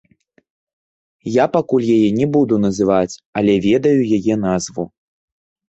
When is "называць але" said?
2.65-3.53